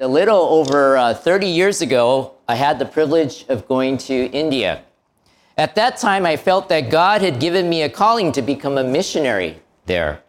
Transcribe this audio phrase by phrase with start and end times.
[0.00, 4.82] A little over uh, 30 years ago, I had the privilege of going to India.
[5.56, 8.84] At that time, I felt that God had given me a calling to become a
[8.84, 10.22] missionary there.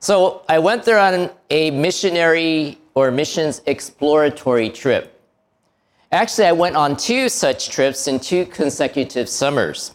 [0.00, 5.18] So I went there on a missionary or missions exploratory trip.
[6.12, 9.94] Actually, I went on two such trips in two consecutive summers.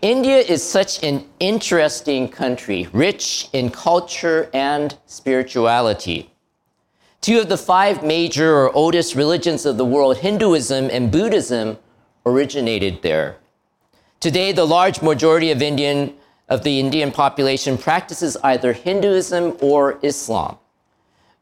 [0.00, 6.30] India is such an interesting country, rich in culture and spirituality.
[7.20, 11.78] Two of the five major or oldest religions of the world, Hinduism and Buddhism,
[12.24, 13.36] originated there.
[14.20, 16.14] Today, the large majority of Indian
[16.48, 20.56] of the Indian population practices either Hinduism or Islam.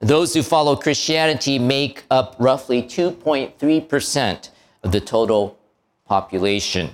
[0.00, 4.50] Those who follow Christianity make up roughly 2.3%
[4.83, 5.58] of the total
[6.06, 6.91] population.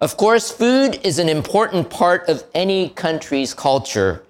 [0.00, 4.24] Of course, food is an important part of any country's culture,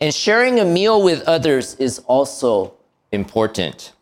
[0.00, 2.74] and sharing a meal with others is also
[3.12, 3.92] important.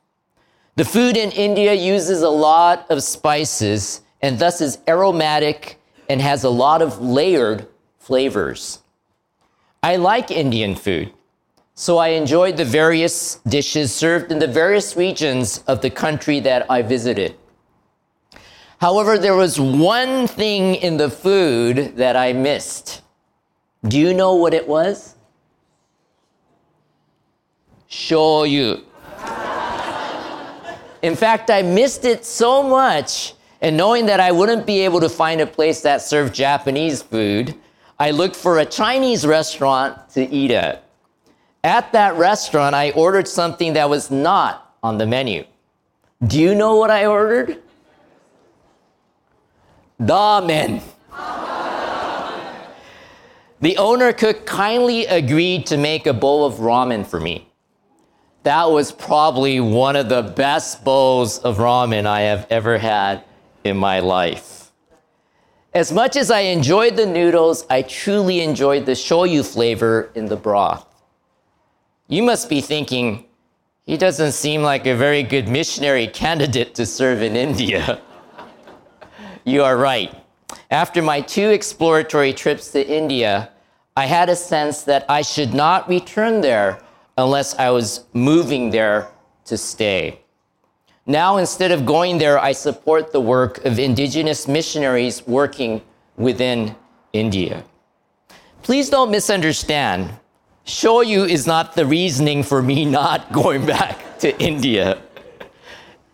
[0.77, 6.44] The food in India uses a lot of spices and thus is aromatic and has
[6.44, 7.66] a lot of layered
[7.98, 8.81] flavors.
[9.83, 11.12] I like Indian food,
[11.75, 16.70] so I enjoyed the various dishes served in the various regions of the country that
[16.70, 17.36] I visited.
[18.78, 23.03] However, there was one thing in the food that I missed.
[23.84, 25.14] Do you know what it was?
[27.88, 28.83] Shoyu.
[31.02, 35.08] In fact, I missed it so much, and knowing that I wouldn't be able to
[35.08, 37.55] find a place that served Japanese food,
[37.98, 40.84] I looked for a Chinese restaurant to eat at.
[41.64, 45.44] At that restaurant, I ordered something that was not on the menu.
[46.27, 47.62] Do you know what I ordered?
[50.00, 50.83] Ramen.
[53.60, 57.45] the owner cook kindly agreed to make a bowl of ramen for me
[58.47, 63.25] that was probably one of the best bowls of ramen I have ever had
[63.64, 64.70] in my life.
[65.75, 70.37] As much as I enjoyed the noodles, I truly enjoyed the shoyu flavor in the
[70.37, 70.87] broth.
[72.06, 73.25] You must be thinking,
[73.82, 78.00] he doesn't seem like a very good missionary candidate to serve in India.
[79.44, 80.15] you are right.
[80.71, 83.50] After my two exploratory trips to India,
[83.97, 86.78] I had a sense that I should not return there
[87.16, 89.09] unless I was moving there
[89.47, 90.21] to stay.
[91.06, 95.81] Now, instead of going there, I support the work of indigenous missionaries working
[96.16, 96.75] within
[97.12, 97.65] India.
[98.62, 100.10] Please don't misunderstand.
[100.66, 105.00] Shoyu is not the reasoning for me not going back to India.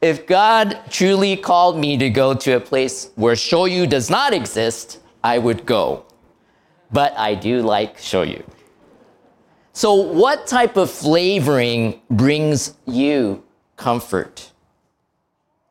[0.03, 4.99] If God truly called me to go to a place where shoyu does not exist,
[5.25, 6.05] I would go.
[6.91, 8.45] But I do like shoyu.
[9.75, 13.43] So, what type of flavoring brings you
[13.77, 14.51] comfort?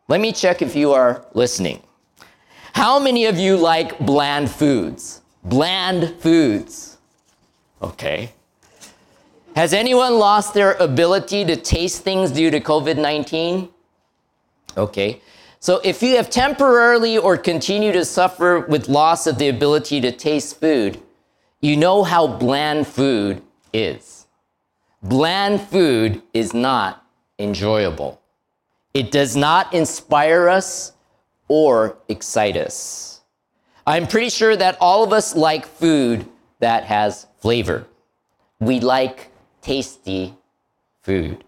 [0.07, 1.83] Let me check if you are listening.
[2.73, 5.21] How many of you like bland foods?
[5.43, 6.97] Bland foods.
[7.81, 8.33] Okay.
[9.55, 13.69] Has anyone lost their ability to taste things due to COVID 19?
[14.77, 15.21] Okay.
[15.59, 20.11] So, if you have temporarily or continue to suffer with loss of the ability to
[20.11, 20.99] taste food,
[21.61, 23.43] you know how bland food
[23.73, 24.27] is.
[25.03, 27.05] Bland food is not
[27.39, 28.21] enjoyable.
[28.93, 30.93] It does not inspire us
[31.47, 33.21] or excite us.
[33.87, 36.25] I'm pretty sure that all of us like food
[36.59, 37.87] that has flavor.
[38.59, 39.29] We like
[39.61, 40.35] tasty
[41.01, 41.43] food.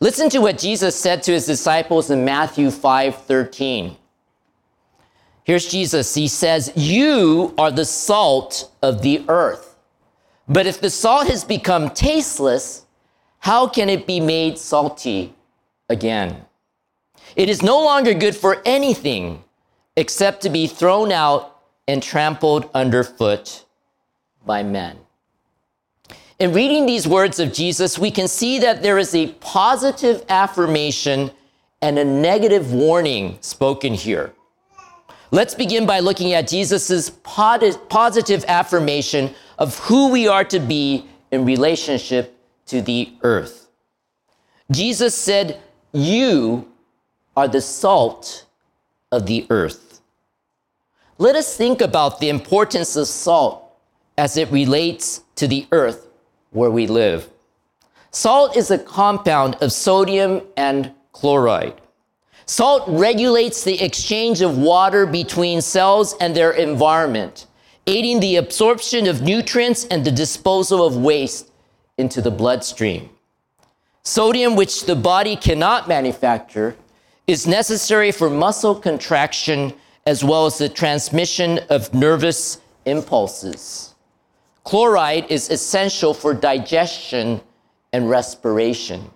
[0.00, 3.96] Listen to what Jesus said to his disciples in Matthew 5:13.
[5.44, 6.14] Here's Jesus.
[6.14, 9.63] He says, "You are the salt of the earth."
[10.48, 12.84] But if the salt has become tasteless,
[13.38, 15.34] how can it be made salty
[15.88, 16.44] again?
[17.36, 19.42] It is no longer good for anything
[19.96, 23.64] except to be thrown out and trampled underfoot
[24.44, 24.98] by men.
[26.38, 31.30] In reading these words of Jesus, we can see that there is a positive affirmation
[31.80, 34.32] and a negative warning spoken here.
[35.30, 41.44] Let's begin by looking at Jesus' positive affirmation of who we are to be in
[41.44, 42.36] relationship
[42.66, 43.68] to the earth.
[44.70, 45.60] Jesus said,
[45.92, 46.68] You
[47.36, 48.46] are the salt
[49.12, 50.00] of the earth.
[51.18, 53.60] Let us think about the importance of salt
[54.16, 56.08] as it relates to the earth
[56.50, 57.28] where we live.
[58.10, 61.80] Salt is a compound of sodium and chloride.
[62.46, 67.46] Salt regulates the exchange of water between cells and their environment
[67.86, 71.50] aiding the absorption of nutrients and the disposal of waste
[71.98, 73.10] into the bloodstream.
[74.02, 76.76] Sodium, which the body cannot manufacture,
[77.26, 79.72] is necessary for muscle contraction
[80.06, 83.94] as well as the transmission of nervous impulses.
[84.64, 87.40] Chloride is essential for digestion
[87.92, 89.10] and respiration.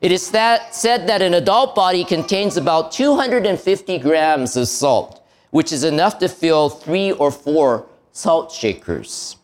[0.00, 5.25] It is that, said that an adult body contains about 250 grams of salt,
[5.56, 9.38] which is enough to fill three or four salt shakers.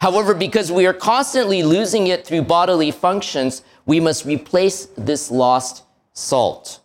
[0.00, 5.84] However, because we are constantly losing it through bodily functions, we must replace this lost
[6.14, 6.80] salt.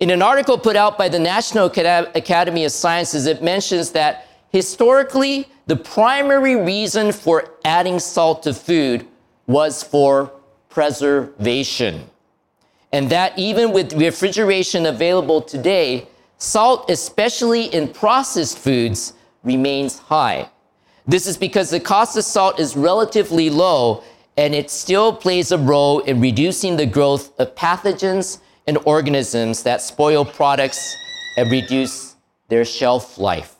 [0.00, 5.46] In an article put out by the National Academy of Sciences, it mentions that historically,
[5.66, 9.06] the primary reason for adding salt to food
[9.46, 10.32] was for
[10.70, 12.08] preservation.
[12.90, 16.08] And that even with refrigeration available today,
[16.38, 20.48] salt, especially in processed foods, remains high.
[21.06, 24.02] This is because the cost of salt is relatively low
[24.36, 29.80] and it still plays a role in reducing the growth of pathogens and organisms that
[29.80, 30.94] spoil products
[31.36, 32.16] and reduce
[32.48, 33.56] their shelf life.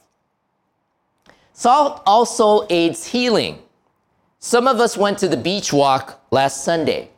[1.53, 3.59] Salt also aids healing.
[4.39, 7.11] Some of us went to the beach walk last Sunday.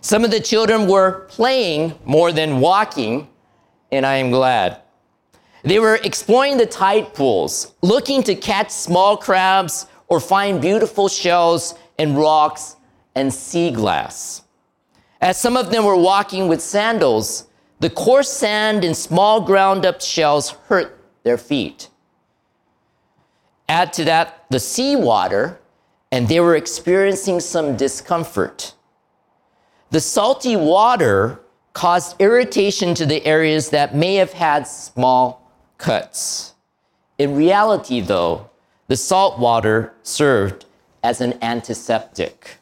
[0.00, 3.28] Some of the children were playing more than walking,
[3.90, 4.80] and I am glad.
[5.62, 11.74] They were exploring the tide pools, looking to catch small crabs or find beautiful shells
[11.98, 12.76] and rocks
[13.14, 14.42] and sea glass.
[15.20, 17.48] As some of them were walking with sandals,
[17.80, 21.88] the coarse sand and small ground up shells hurt their feet.
[23.68, 25.60] Add to that the seawater,
[26.10, 28.74] and they were experiencing some discomfort.
[29.90, 31.40] The salty water
[31.78, 35.48] caused irritation to the areas that may have had small
[35.78, 36.54] cuts.
[37.18, 38.50] In reality, though,
[38.88, 40.64] the salt water served
[41.04, 42.56] as an antiseptic.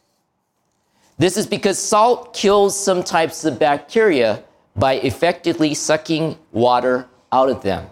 [1.16, 4.44] This is because salt kills some types of bacteria
[4.76, 7.86] by effectively sucking water out of them.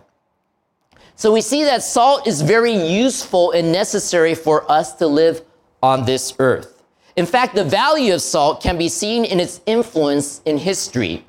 [1.16, 5.40] So we see that salt is very useful and necessary for us to live
[5.82, 6.73] on this earth.
[7.16, 11.24] In fact, the value of salt can be seen in its influence in history.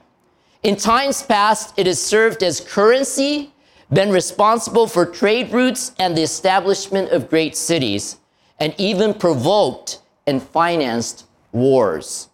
[0.64, 3.54] In times past, it has served as currency,
[3.94, 8.18] been responsible for trade routes and the establishment of great cities,
[8.60, 12.30] and even provoked and financed wars.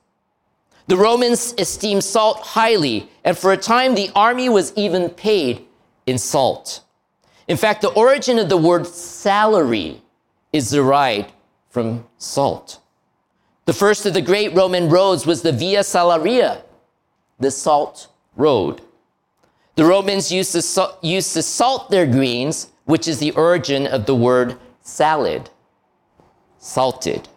[0.87, 5.65] The Romans esteemed salt highly, and for a time the army was even paid
[6.05, 6.81] in salt.
[7.47, 10.01] In fact, the origin of the word salary
[10.53, 11.31] is derived
[11.69, 12.80] from salt.
[13.65, 16.63] The first of the great Roman roads was the Via Salaria,
[17.39, 18.81] the salt road.
[19.75, 24.15] The Romans used to, used to salt their greens, which is the origin of the
[24.15, 25.49] word salad.
[26.57, 27.29] Salted.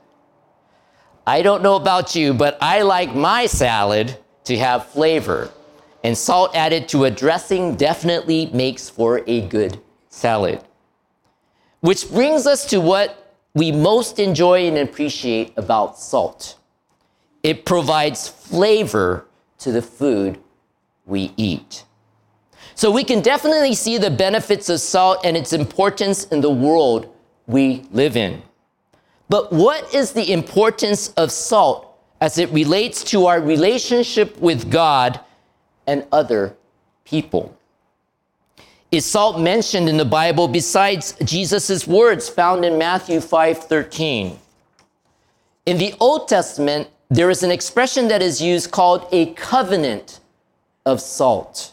[1.27, 5.51] I don't know about you, but I like my salad to have flavor.
[6.03, 9.81] And salt added to a dressing definitely makes for a good
[10.11, 10.63] salad.
[11.81, 13.24] Which brings us to what
[13.55, 16.59] we most enjoy and appreciate about salt
[17.45, 19.27] it provides flavor
[19.59, 20.41] to the food
[21.07, 21.85] we eat.
[22.75, 27.15] So we can definitely see the benefits of salt and its importance in the world
[27.47, 28.43] we live in.
[29.29, 31.87] But what is the importance of salt
[32.21, 35.21] as it relates to our relationship with God
[35.87, 36.57] and other
[37.05, 37.57] people?
[38.95, 44.39] Is salt mentioned in the Bible besides Jesus' words found in Matthew 5:13?
[45.67, 50.21] In the Old Testament, there is an expression that is used called a covenant
[50.87, 51.73] of salt.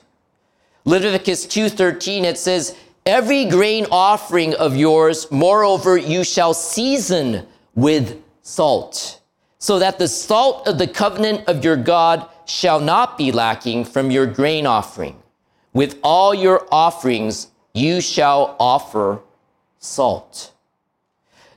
[0.83, 2.73] Leviticus 2:13 it says,
[3.05, 9.19] "Every grain offering of yours, moreover, you shall season with salt,
[9.59, 14.09] so that the salt of the covenant of your God shall not be lacking from
[14.09, 15.20] your grain offering.
[15.73, 19.21] With all your offerings you shall offer
[19.79, 20.51] salt."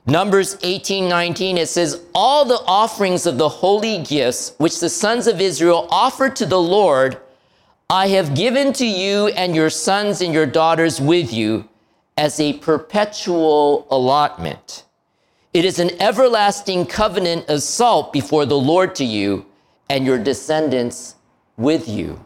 [0.07, 5.25] Numbers 18, 19, it says, All the offerings of the holy gifts which the sons
[5.25, 7.17] of Israel offered to the Lord
[7.89, 11.69] I have given to you and your sons and your daughters with you
[12.17, 14.85] as a perpetual allotment.
[15.53, 19.45] It is an everlasting covenant of salt before the Lord to you
[19.89, 21.15] and your descendants
[21.57, 22.25] with you.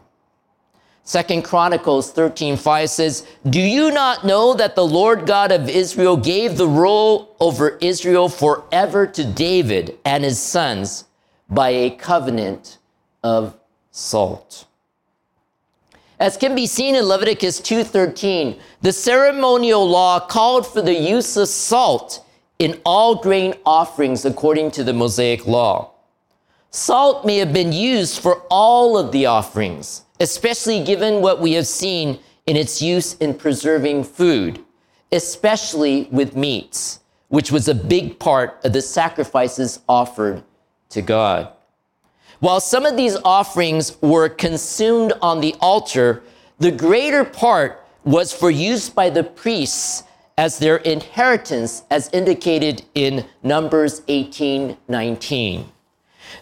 [1.10, 6.56] Second Chronicles 13:5 says, "Do you not know that the Lord God of Israel gave
[6.56, 11.06] the rule over Israel forever to David and his sons
[11.48, 12.78] by a covenant
[13.24, 13.54] of
[13.90, 14.66] salt?"
[16.20, 21.48] As can be seen in Leviticus 2:13, the ceremonial law called for the use of
[21.48, 22.20] salt
[22.60, 25.90] in all grain offerings according to the Mosaic law.
[26.70, 31.66] Salt may have been used for all of the offerings, especially given what we have
[31.66, 34.62] seen in its use in preserving food,
[35.10, 40.42] especially with meats, which was a big part of the sacrifices offered
[40.90, 41.52] to God.
[42.40, 46.22] While some of these offerings were consumed on the altar,
[46.58, 50.04] the greater part was for use by the priests
[50.38, 55.70] as their inheritance, as indicated in Numbers 18 19.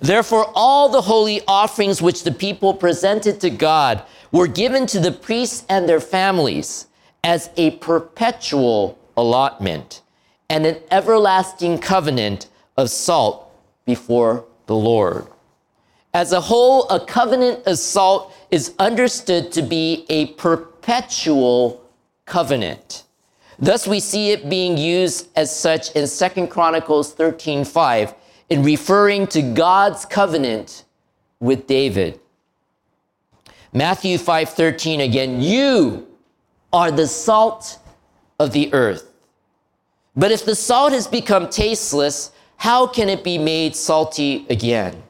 [0.01, 4.03] Therefore, all the holy offerings which the people presented to God
[4.33, 6.87] were given to the priests and their families
[7.25, 10.03] as a perpetual allotment
[10.51, 13.51] and an everlasting covenant of salt
[13.85, 15.27] before the Lord.
[16.15, 21.83] As a whole, a covenant of salt is understood to be a perpetual
[22.25, 23.05] covenant.
[23.59, 28.15] Thus, we see it being used as such in 2 Chronicles 13 5
[28.49, 30.85] in referring to God's covenant
[31.41, 32.21] with David.
[33.73, 36.07] Matthew 5:13 again, you
[36.73, 37.79] are the salt
[38.39, 39.05] of the earth.
[40.17, 45.03] But if the salt has become tasteless, how can it be made salty again?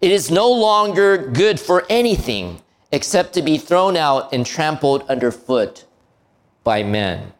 [0.00, 2.60] It is no longer good for anything
[2.92, 5.84] except to be thrown out and trampled underfoot
[6.62, 7.32] by men.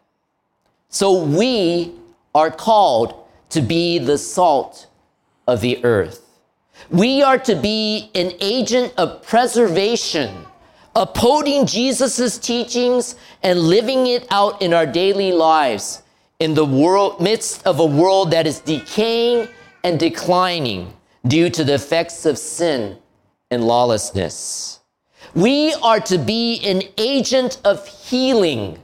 [0.89, 1.93] So we
[2.33, 3.13] are called
[3.49, 4.87] to be the salt
[5.47, 6.21] of the earth.
[6.89, 10.45] We are to be an agent of preservation,
[10.95, 16.01] upholding Jesus' teachings and living it out in our daily lives
[16.39, 19.47] in the world, midst of a world that is decaying
[19.83, 20.93] and declining
[21.25, 22.97] due to the effects of sin
[23.49, 24.79] and lawlessness.
[25.33, 28.79] We are to be an agent of healing,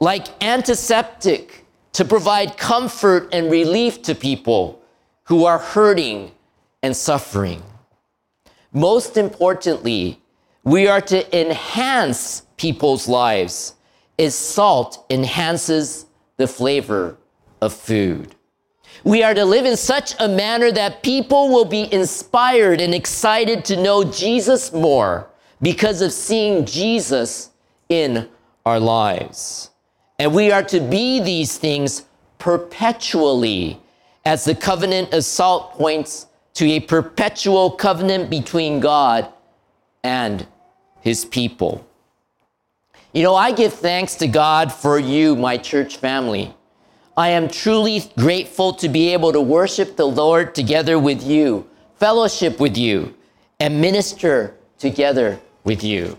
[0.00, 4.81] like antiseptic, to provide comfort and relief to people
[5.24, 6.32] who are hurting
[6.82, 7.62] and suffering.
[8.72, 10.20] Most importantly,
[10.64, 13.74] we are to enhance people's lives
[14.18, 17.16] as salt enhances the flavor
[17.60, 18.34] of food.
[19.04, 23.64] We are to live in such a manner that people will be inspired and excited
[23.66, 25.28] to know Jesus more
[25.60, 27.50] because of seeing Jesus
[27.88, 28.28] in
[28.64, 29.70] our lives.
[30.18, 32.04] And we are to be these things
[32.38, 33.81] perpetually
[34.24, 39.32] as the covenant of salt points to a perpetual covenant between God
[40.04, 40.46] and
[41.00, 41.86] his people.
[43.12, 46.54] You know, I give thanks to God for you, my church family.
[47.16, 52.58] I am truly grateful to be able to worship the Lord together with you, fellowship
[52.58, 53.14] with you,
[53.60, 56.16] and minister together with you.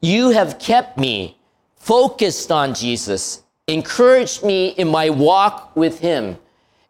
[0.00, 1.36] You have kept me
[1.76, 6.38] focused on Jesus, encouraged me in my walk with him,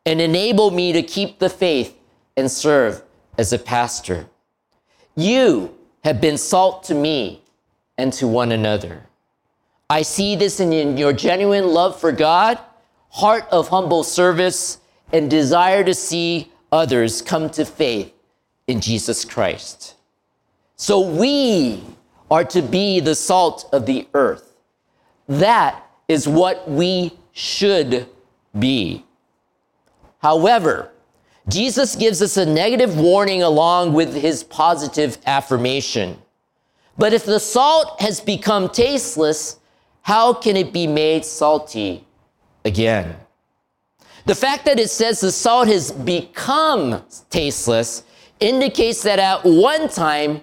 [0.08, 1.94] and enable me to keep the faith
[2.34, 3.02] and serve
[3.36, 4.26] as a pastor.
[5.14, 7.42] You have been salt to me
[7.98, 9.04] and to one another.
[9.90, 12.58] I see this in your genuine love for God,
[13.10, 14.78] heart of humble service,
[15.12, 18.10] and desire to see others come to faith
[18.66, 19.94] in Jesus Christ.
[20.76, 21.84] So we
[22.30, 24.56] are to be the salt of the earth.
[25.26, 28.08] That is what we should
[28.58, 29.04] be.
[30.18, 30.90] However,
[31.48, 36.18] Jesus gives us a negative warning along with his positive affirmation.
[36.98, 39.58] But if the salt has become tasteless,
[40.02, 42.04] how can it be made salty
[42.64, 43.16] again?
[44.26, 48.02] The fact that it says the salt has become tasteless
[48.40, 50.42] indicates that at one time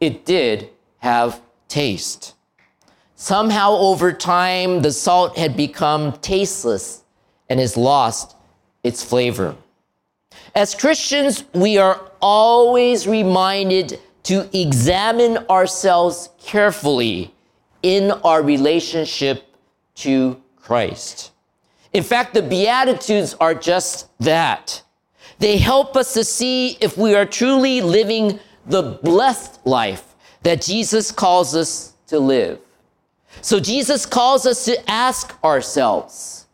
[0.00, 2.34] it did have taste.
[3.14, 7.02] Somehow over time, the salt had become tasteless
[7.48, 8.36] and has lost
[8.86, 9.56] its flavor.
[10.54, 17.34] As Christians, we are always reminded to examine ourselves carefully
[17.82, 19.44] in our relationship
[19.96, 21.32] to Christ.
[21.92, 24.82] In fact, the Beatitudes are just that.
[25.38, 31.12] They help us to see if we are truly living the blessed life that Jesus
[31.12, 32.58] calls us to live.
[33.42, 36.45] So Jesus calls us to ask ourselves,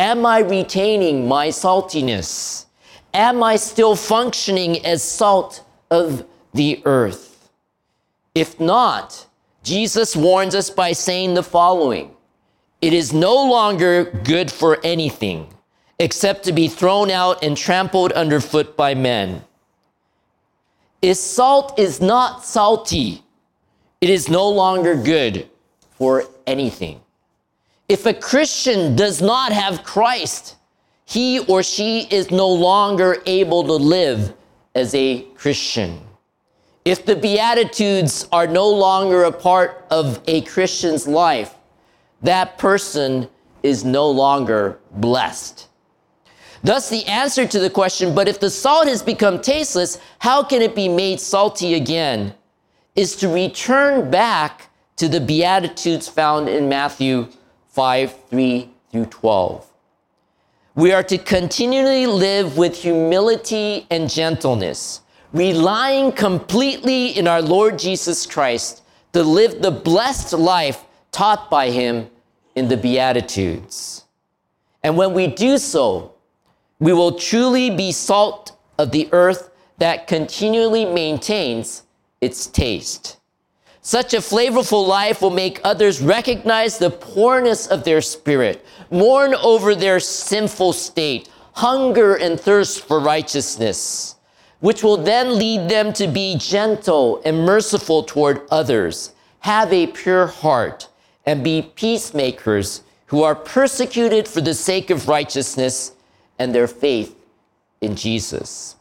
[0.00, 2.64] Am I retaining my saltiness?
[3.12, 7.50] Am I still functioning as salt of the earth?
[8.34, 9.26] If not,
[9.62, 12.16] Jesus warns us by saying the following
[12.80, 15.48] It is no longer good for anything
[15.98, 19.44] except to be thrown out and trampled underfoot by men.
[21.02, 23.22] If salt is not salty,
[24.00, 25.46] it is no longer good
[25.90, 27.02] for anything.
[27.90, 30.54] If a Christian does not have Christ,
[31.04, 34.32] he or she is no longer able to live
[34.76, 36.00] as a Christian.
[36.84, 41.56] If the Beatitudes are no longer a part of a Christian's life,
[42.22, 43.28] that person
[43.64, 45.66] is no longer blessed.
[46.62, 50.62] Thus, the answer to the question, but if the salt has become tasteless, how can
[50.62, 52.34] it be made salty again?
[52.94, 57.28] is to return back to the Beatitudes found in Matthew
[57.70, 59.66] 5 3 through 12.
[60.74, 68.26] We are to continually live with humility and gentleness, relying completely in our Lord Jesus
[68.26, 72.10] Christ to live the blessed life taught by Him
[72.56, 74.04] in the Beatitudes.
[74.82, 76.14] And when we do so,
[76.80, 81.84] we will truly be salt of the earth that continually maintains
[82.20, 83.19] its taste.
[83.90, 89.74] Such a flavorful life will make others recognize the poorness of their spirit, mourn over
[89.74, 94.14] their sinful state, hunger and thirst for righteousness,
[94.60, 100.28] which will then lead them to be gentle and merciful toward others, have a pure
[100.28, 100.86] heart,
[101.26, 105.94] and be peacemakers who are persecuted for the sake of righteousness
[106.38, 107.16] and their faith
[107.80, 108.76] in Jesus.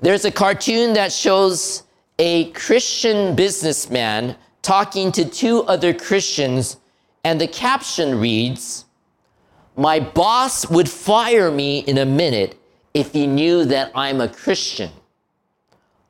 [0.00, 1.82] There's a cartoon that shows
[2.18, 6.76] a Christian businessman talking to two other Christians,
[7.24, 8.84] and the caption reads,
[9.76, 12.58] My boss would fire me in a minute
[12.94, 14.90] if he knew that I'm a Christian.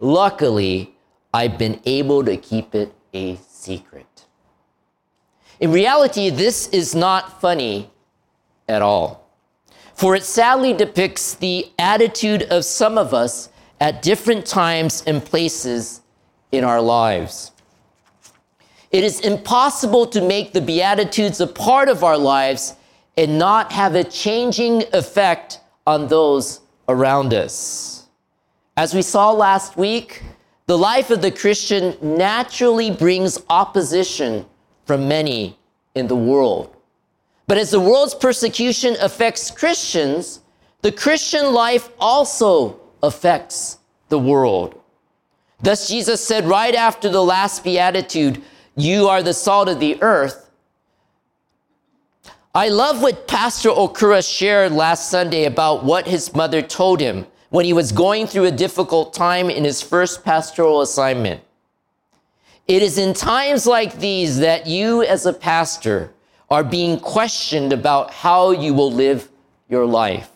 [0.01, 0.95] Luckily,
[1.33, 4.27] I've been able to keep it a secret.
[5.61, 7.91] In reality, this is not funny
[8.69, 9.31] at all,
[9.95, 13.49] for it sadly depicts the attitude of some of us
[13.83, 16.03] at different times and places
[16.53, 17.51] in our lives.
[18.93, 22.77] It is impossible to make the Beatitudes a part of our lives
[23.17, 28.07] and not have a changing effect on those around us.
[28.77, 30.23] As we saw last week,
[30.67, 34.47] the life of the Christian naturally brings opposition
[34.87, 35.59] from many
[35.97, 36.73] in the world.
[37.49, 40.39] But as the world's persecution affects Christians,
[40.83, 44.81] the Christian life also affects the world.
[45.61, 48.43] Thus, Jesus said right after the last beatitude,
[48.77, 50.51] You are the salt of the earth.
[52.55, 57.65] I love what Pastor Okura shared last Sunday about what his mother told him when
[57.65, 61.43] he was going through a difficult time in his first pastoral assignment.
[62.69, 66.13] It is in times like these that you, as a pastor,
[66.51, 69.29] are being questioned about how you will live
[69.69, 70.31] your life.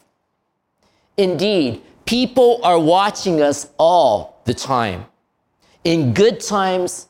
[1.17, 5.07] Indeed, People are watching us all the time,
[5.85, 7.09] in good times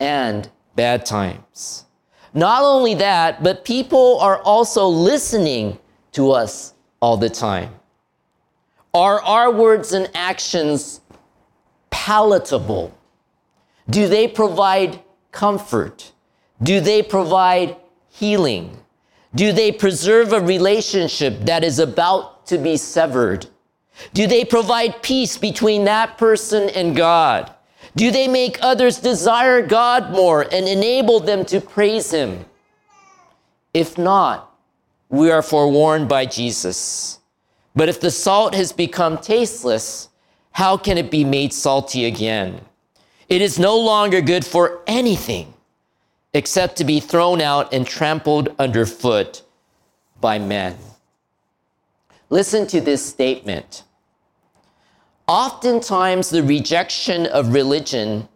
[0.00, 1.86] and bad times.
[2.34, 5.78] Not only that, but people are also listening
[6.12, 7.70] to us all the time.
[8.94, 11.00] Are our words and actions
[11.90, 12.92] palatable?
[13.88, 15.00] Do they provide
[15.30, 16.12] comfort?
[16.62, 17.76] Do they provide
[18.08, 18.76] healing?
[19.34, 23.46] Do they preserve a relationship that is about to be severed?
[24.14, 27.52] Do they provide peace between that person and God?
[27.94, 32.44] Do they make others desire God more and enable them to praise Him?
[33.74, 34.54] If not,
[35.08, 37.18] we are forewarned by Jesus.
[37.74, 40.08] But if the salt has become tasteless,
[40.52, 42.60] how can it be made salty again?
[43.28, 45.54] It is no longer good for anything
[46.34, 49.42] except to be thrown out and trampled underfoot
[50.20, 50.76] by men.
[52.32, 53.84] Listen to this statement.
[55.28, 58.26] Oftentimes, the rejection of religion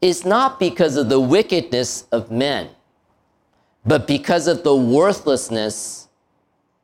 [0.00, 2.68] is not because of the wickedness of men,
[3.84, 6.06] but because of the worthlessness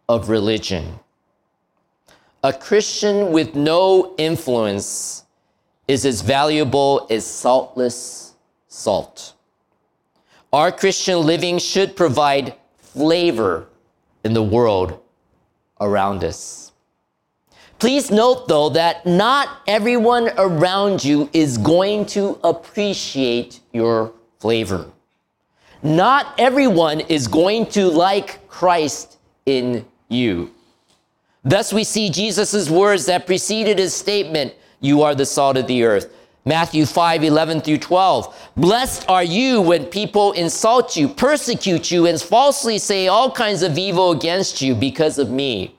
[0.08, 0.98] of religion.
[2.42, 5.24] A Christian with no influence
[5.86, 8.34] is as valuable as saltless
[8.66, 9.34] salt.
[10.52, 13.68] Our Christian living should provide flavor
[14.24, 15.00] in the world
[15.80, 16.72] around us.
[17.78, 24.90] Please note, though, that not everyone around you is going to appreciate your flavor.
[25.82, 30.52] Not everyone is going to like Christ in you.
[31.44, 35.84] Thus, we see Jesus' words that preceded his statement, You are the salt of the
[35.84, 36.12] earth.
[36.46, 38.50] Matthew 5 11 through 12.
[38.56, 43.76] Blessed are you when people insult you, persecute you, and falsely say all kinds of
[43.76, 45.76] evil against you because of me.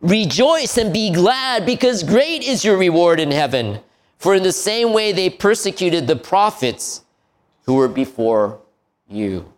[0.00, 3.80] Rejoice and be glad, because great is your reward in heaven.
[4.18, 7.02] For in the same way they persecuted the prophets
[7.64, 8.60] who were before
[9.08, 9.52] you.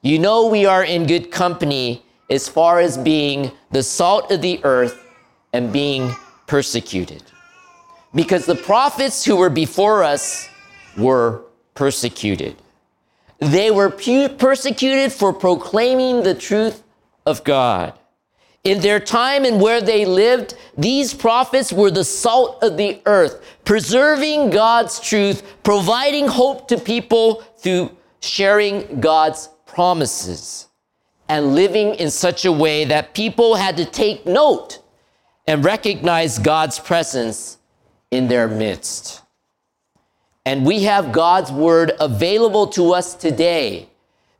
[0.00, 4.64] You know, we are in good company as far as being the salt of the
[4.64, 4.98] earth
[5.52, 6.14] and being
[6.46, 7.22] persecuted.
[8.14, 10.48] Because the prophets who were before us
[10.96, 11.44] were
[11.74, 12.56] persecuted.
[13.38, 16.82] They were persecuted for proclaiming the truth
[17.24, 17.92] of God.
[18.64, 23.40] In their time and where they lived, these prophets were the salt of the earth,
[23.64, 30.66] preserving God's truth, providing hope to people through sharing God's promises,
[31.28, 34.80] and living in such a way that people had to take note
[35.46, 37.57] and recognize God's presence
[38.10, 39.22] in their midst.
[40.44, 43.88] And we have God's word available to us today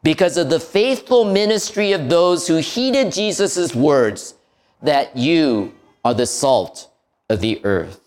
[0.02, 4.34] because of the faithful ministry of those who heeded Jesus' words
[4.82, 6.88] that you are the salt
[7.28, 8.00] of the earth.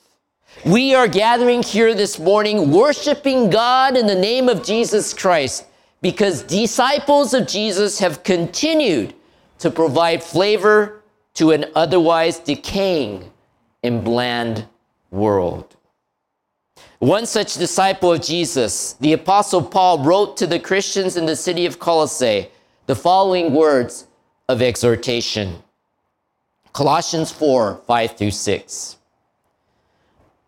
[0.65, 5.65] We are gathering here this morning worshiping God in the name of Jesus Christ
[6.01, 9.13] because disciples of Jesus have continued
[9.59, 11.03] to provide flavor
[11.35, 13.31] to an otherwise decaying
[13.83, 14.67] and bland
[15.11, 15.75] world.
[16.99, 21.65] One such disciple of Jesus, the Apostle Paul, wrote to the Christians in the city
[21.65, 22.47] of Colossae
[22.87, 24.07] the following words
[24.47, 25.61] of exhortation
[26.73, 28.97] Colossians 4 5 through 6.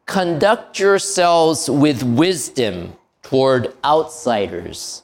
[0.06, 5.04] Conduct yourselves with wisdom toward outsiders,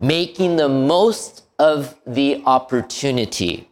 [0.00, 3.68] making the most of the opportunity.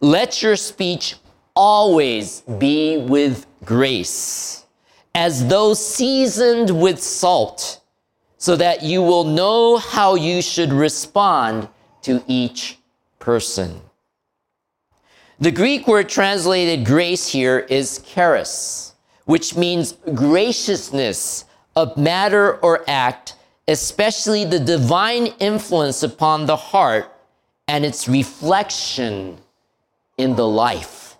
[0.00, 1.16] Let your speech
[1.54, 4.64] always be with grace
[5.14, 7.80] as though seasoned with salt,
[8.38, 11.68] so that you will know how you should respond
[12.02, 12.78] to each
[13.18, 13.80] person.
[15.40, 18.94] The Greek word translated grace here is charis,
[19.24, 21.44] which means graciousness
[21.76, 23.36] of matter or act,
[23.68, 27.12] especially the divine influence upon the heart
[27.68, 29.38] and its reflection
[30.18, 31.16] in the life.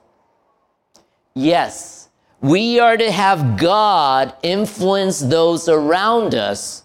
[1.34, 1.99] Yes,
[2.40, 6.84] we are to have God influence those around us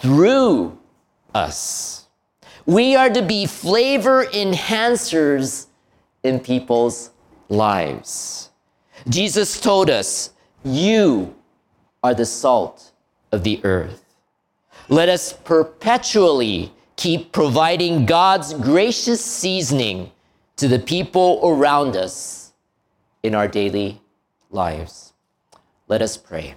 [0.00, 0.78] through
[1.34, 2.06] us.
[2.66, 5.66] We are to be flavor enhancers
[6.22, 7.10] in people's
[7.48, 8.50] lives.
[9.08, 10.30] Jesus told us,
[10.64, 11.34] You
[12.02, 12.92] are the salt
[13.32, 14.04] of the earth.
[14.88, 20.12] Let us perpetually keep providing God's gracious seasoning
[20.56, 22.52] to the people around us
[23.22, 24.00] in our daily
[24.49, 25.13] lives.
[25.87, 26.55] Let us pray.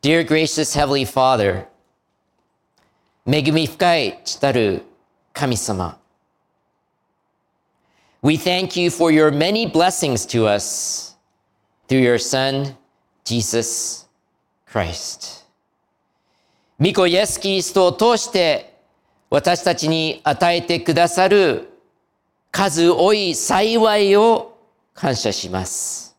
[0.00, 1.66] Dear gracious Heavenly Father,
[3.26, 4.82] 恵み深いたる
[5.32, 5.98] 神様
[8.20, 11.16] We thank you for your many blessings to us
[11.88, 12.76] through your Son,
[13.24, 14.06] Jesus
[14.66, 15.37] Christ.
[16.81, 18.73] 御子イエス・キリストを通して
[19.29, 21.67] 私たちに与えてくださる
[22.51, 24.57] 数多い幸いを
[24.93, 26.15] 感謝します。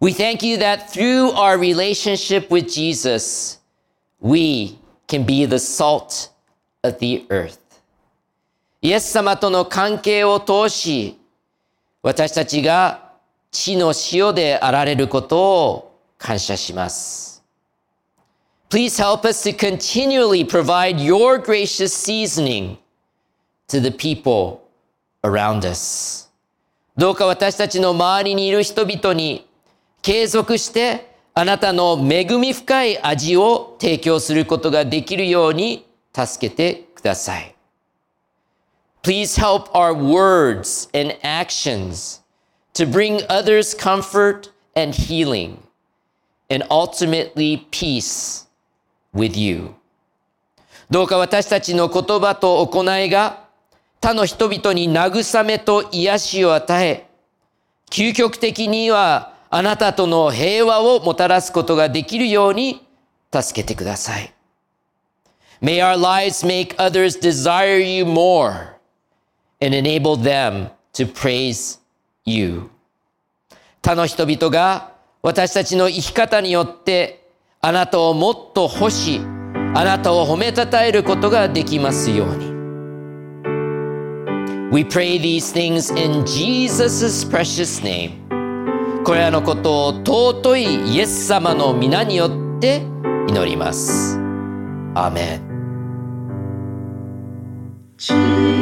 [0.00, 3.60] We thank you that through our relationship with Jesus,
[4.20, 6.30] we can be the salt
[6.82, 7.58] of the earth.
[8.82, 11.18] イエス様との関係を通し、
[12.02, 13.12] 私たちが
[13.50, 17.33] 地の塩であられることを感謝します。
[18.73, 22.77] Please help us to continually provide your gracious seasoning
[23.67, 24.61] to the people
[25.23, 26.29] around us.
[26.95, 29.47] どうか私たちの周りにいる人々に
[30.01, 37.55] 継続してあなたの恵み深い味を提供することができるように助けてください。
[39.01, 42.21] Please help our words and actions
[42.73, 45.57] to bring others comfort and healing
[46.49, 48.42] and ultimately peace
[49.14, 49.70] with you.
[50.90, 53.44] どうか私たちの言葉と行いが
[54.00, 57.06] 他の人々に慰めと癒しを与え、
[57.90, 62.86] 究極的にはあなたとの平和をもたらすことができるように
[63.32, 64.34] 助けてください。
[65.62, 68.74] May our lives make others desire you more
[69.62, 71.80] and enable them to praise
[72.26, 72.68] you.
[73.80, 77.23] 他の人々が私たちの生き方によって
[77.66, 79.22] あなたをもっと欲し、
[79.74, 82.52] あなたを褒めたたえることができますように。
[84.70, 88.22] We pray these things in Jesus' precious name.
[89.02, 92.82] これらのことを尊いイエス様の皆によって
[93.28, 94.18] 祈ります。
[94.94, 95.40] アーメ
[98.50, 98.53] ン。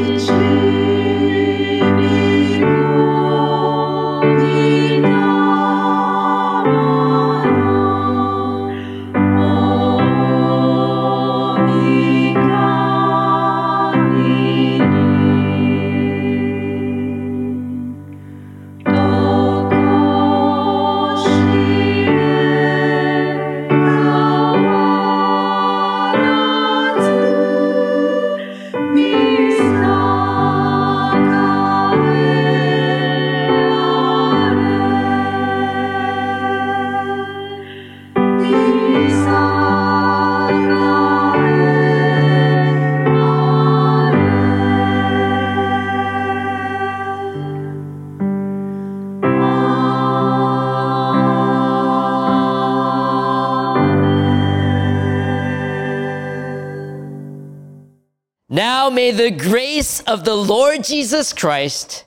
[58.53, 62.05] May the grace of the Lord Jesus Christ,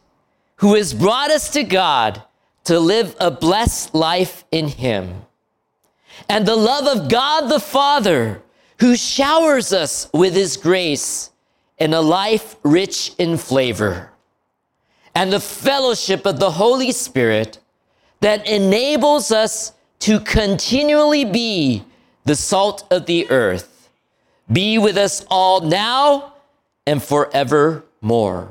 [0.58, 2.22] who has brought us to God
[2.66, 5.24] to live a blessed life in Him,
[6.30, 8.44] and the love of God the Father,
[8.80, 11.32] who showers us with His grace
[11.80, 14.12] in a life rich in flavor,
[15.16, 17.58] and the fellowship of the Holy Spirit
[18.20, 21.84] that enables us to continually be
[22.26, 23.90] the salt of the earth,
[24.52, 26.34] be with us all now
[26.86, 28.48] and forevermore.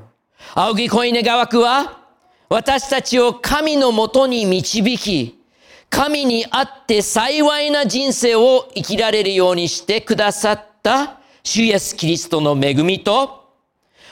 [0.55, 2.01] 青木恋願わくは、
[2.49, 5.41] 私たちを神のもとに導き、
[5.89, 13.53] 神にあって幸いな人生を生きられるようにしてくださった主イエスキリストの恵みと、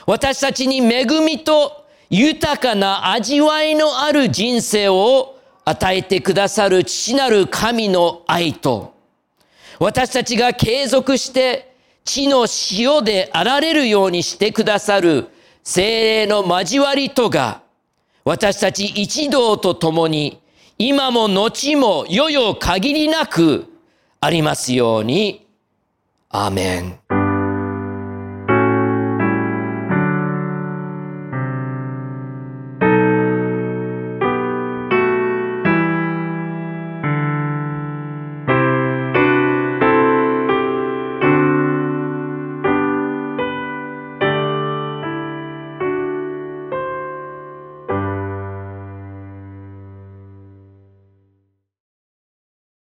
[0.05, 8.93] 私たちに恵みと豊かな味わいのある人生を与えてくださる父なる神の愛と、
[9.79, 11.72] 私たちが継続して
[12.05, 15.29] 地の塩であられるようにしてくださる
[15.63, 17.61] 精霊の交わりとが、
[18.25, 20.41] 私たち一同と共に、
[20.77, 23.65] 今も後も世々限りなく
[24.19, 25.47] ありますように。
[26.29, 26.99] アーメン。